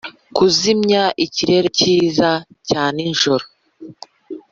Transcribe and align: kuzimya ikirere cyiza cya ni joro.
kuzimya 0.35 1.03
ikirere 1.25 1.67
cyiza 1.77 2.29
cya 2.67 2.83
ni 2.95 3.07
joro. 3.21 3.45